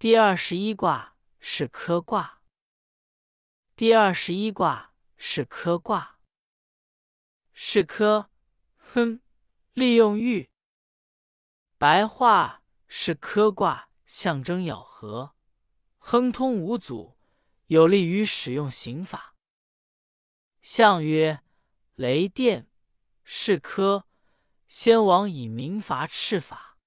[0.00, 2.40] 第二十一卦是科卦。
[3.74, 6.20] 第二十一卦是科卦。
[7.52, 8.30] 是科，
[8.76, 9.20] 哼，
[9.72, 10.52] 利用玉。
[11.78, 15.34] 白话是科卦，象征咬合，
[15.98, 17.18] 亨通无阻，
[17.66, 19.34] 有利于使用刑法。
[20.62, 21.42] 象曰：
[21.96, 22.70] 雷电。
[23.24, 24.06] 是科，
[24.68, 26.78] 先王以民罚赤法。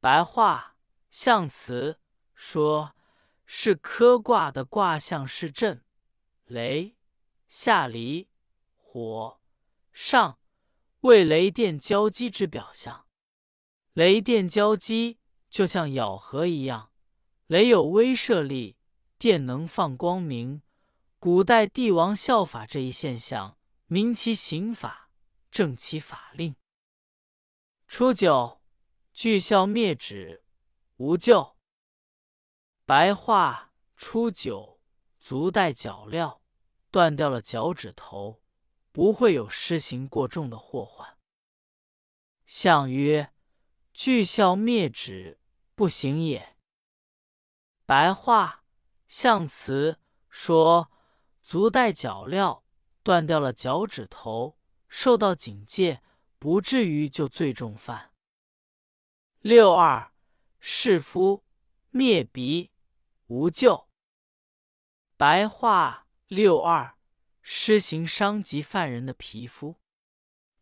[0.00, 0.71] 白话
[1.12, 2.00] 象辞
[2.34, 2.96] 说，
[3.44, 5.84] 是科卦的卦象是震、
[6.46, 6.96] 雷、
[7.48, 8.28] 下离、
[8.76, 9.40] 火、
[9.92, 10.38] 上，
[11.02, 13.06] 为雷电交击之表象。
[13.92, 15.18] 雷电交击
[15.50, 16.90] 就像咬合一样，
[17.46, 18.78] 雷有威慑力，
[19.18, 20.62] 电能放光明。
[21.18, 25.10] 古代帝王效法这一现象，明其刑法。
[25.50, 26.56] 正其法令。
[27.86, 28.62] 初九，
[29.12, 30.42] 具孝灭止，
[31.02, 31.56] 无咎。
[32.84, 34.78] 白话：初九，
[35.18, 36.38] 足带脚镣，
[36.92, 38.40] 断掉了脚趾头，
[38.92, 41.18] 不会有施行过重的祸患。
[42.46, 43.32] 象曰：
[43.92, 45.40] 具孝灭止，
[45.74, 46.56] 不行也。
[47.84, 48.62] 白话：
[49.08, 49.98] 象辞
[50.28, 50.88] 说，
[51.42, 52.62] 足带脚镣，
[53.02, 54.56] 断掉了脚趾头。
[54.86, 56.00] 受到警戒，
[56.38, 58.12] 不至于就罪重犯。
[59.40, 60.11] 六二，
[60.64, 61.42] 弑夫
[61.90, 62.70] 灭鼻，
[63.26, 63.88] 无咎。
[65.16, 66.96] 白话：六二，
[67.42, 69.80] 施行伤及犯人的皮肤，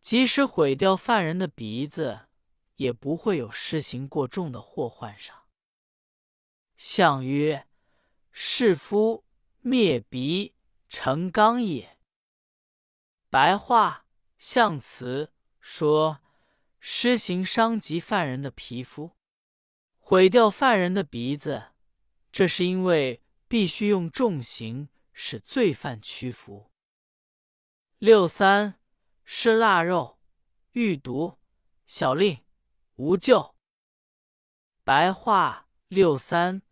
[0.01, 2.29] 即使毁掉犯人的鼻子，
[2.77, 5.37] 也不会有施行过重的祸患上。
[6.79, 7.69] 象曰：
[8.33, 9.27] 弑夫
[9.61, 10.55] 灭鼻，
[10.89, 11.99] 成刚也。
[13.29, 14.07] 白话。
[14.39, 16.21] 象辞说
[16.81, 19.15] ：“施行伤及犯人的皮肤，
[20.11, 21.67] 毁掉犯人的鼻子，
[22.33, 26.73] 这是因为必须用重刑使罪犯屈服。”
[27.99, 28.75] 六三
[29.23, 30.19] 是腊肉，
[30.73, 31.39] 欲毒，
[31.87, 32.41] 小令，
[32.97, 33.55] 无咎。
[34.83, 36.63] 白话：六三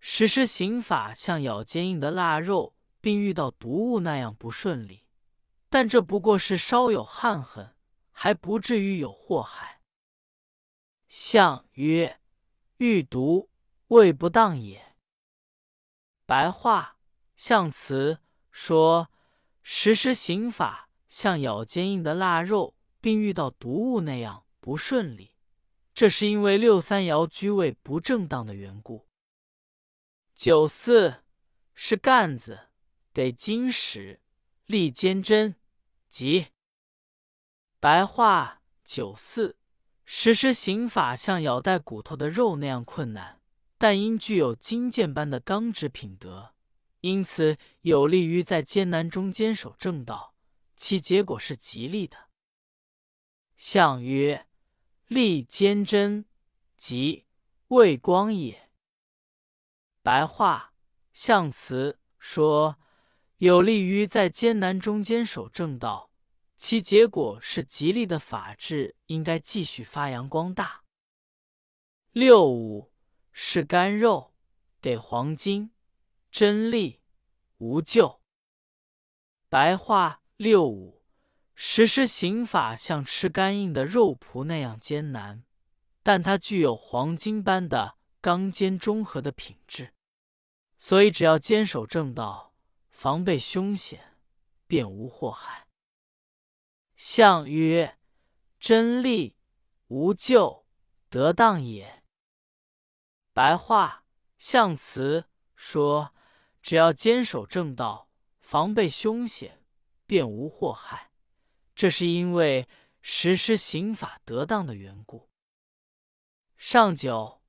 [0.00, 5.04] 实施刑法，像咬坚硬的腊肉，并遇到毒物那样不顺利。
[5.68, 7.76] 但这不过是稍有憾恨，
[8.12, 9.82] 还不至于有祸害。
[11.06, 12.18] 象曰：
[12.78, 13.50] 欲毒，
[13.88, 14.96] 未不当也。
[16.26, 16.98] 白话
[17.36, 19.10] 象辞说，
[19.62, 25.34] 实施刑法像咬坚硬的腊肉，并遇到毒物那样不顺利，
[25.92, 29.06] 这是因为六三爻居位不正当的缘故。
[30.34, 31.22] 九四
[31.74, 32.70] 是干子，
[33.12, 34.20] 得金石。
[34.66, 35.54] 立坚贞，
[36.10, 36.48] 即
[37.80, 39.56] 白话九四
[40.10, 43.42] 实施刑法，像咬带骨头的肉那样困难，
[43.76, 46.54] 但因具有金剑般的刚直品德，
[47.02, 50.34] 因此有利于在艰难中坚守正道，
[50.74, 52.16] 其结果是吉利的。
[53.58, 54.46] 象曰：
[55.08, 56.24] 利坚贞，
[56.78, 57.26] 即
[57.68, 58.70] 未光也。
[60.02, 60.72] 白话
[61.12, 62.78] 象辞说。
[63.36, 66.07] 有利于在艰难中坚守正道，
[66.58, 70.82] 其结果是吉利的法治应该继续发扬光大。
[72.10, 72.90] 六五
[73.30, 74.34] 是干肉，
[74.80, 75.70] 得黄金，
[76.32, 77.00] 真利，
[77.58, 78.20] 无咎。
[79.48, 81.04] 白话：六五
[81.54, 85.44] 实施刑法像吃干硬的肉脯那样艰难，
[86.02, 89.94] 但它具有黄金般的刚坚中和的品质，
[90.76, 92.52] 所以只要坚守正道。
[92.90, 94.16] 防备凶险，
[94.66, 95.67] 便无祸害。
[96.98, 97.96] 象曰：
[98.58, 99.36] 真利，
[99.86, 100.66] 无咎，
[101.08, 102.02] 得当也。
[103.32, 104.04] 白话
[104.36, 106.12] 象辞说，
[106.60, 108.10] 只要坚守正道，
[108.40, 109.64] 防备凶险，
[110.06, 111.12] 便无祸害。
[111.76, 112.68] 这是因为
[113.00, 115.30] 实施刑法得当的缘故。
[116.56, 117.40] 上九，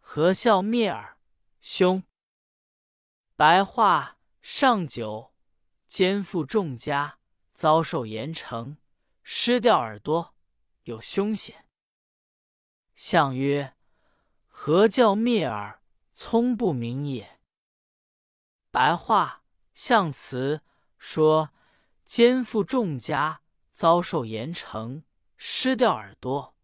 [0.00, 1.18] 何孝灭耳，
[1.60, 2.02] 凶。
[3.36, 4.16] 白话。
[4.40, 5.34] 上九，
[5.88, 7.18] 肩负重家，
[7.54, 8.76] 遭受严惩，
[9.26, 10.34] 失掉耳朵，
[10.82, 11.64] 有凶险。
[12.94, 13.74] 象曰：
[14.46, 15.80] 何教灭耳，
[16.14, 17.40] 聪不明也。
[18.70, 19.42] 白话
[19.72, 20.60] 象辞
[20.98, 21.48] 说，
[22.04, 23.40] 肩负重家，
[23.72, 25.02] 遭受严惩，
[25.38, 26.54] 失掉耳朵，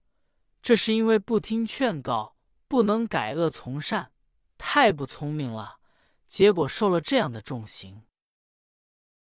[0.61, 2.37] 这是因为不听劝告，
[2.69, 4.13] 不能改恶从善，
[4.59, 5.79] 太不聪明了。
[6.27, 8.03] 结果受了这样的重刑。